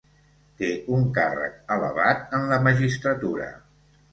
Té 0.61 0.69
un 0.99 1.03
càrrec 1.17 1.59
elevat 1.75 2.35
en 2.39 2.49
la 2.55 2.61
magistratura. 2.71 3.53